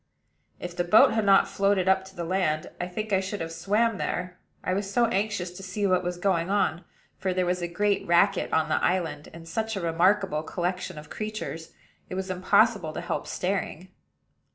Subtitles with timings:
[0.59, 3.51] If the boat had not floated up to the land, I think I should have
[3.51, 6.83] swam there, I was so anxious to see what was going on;
[7.19, 11.11] for there was a great racket on the island, and such a remarkable collection of
[11.11, 11.73] creatures,
[12.09, 13.89] it was impossible to help staring.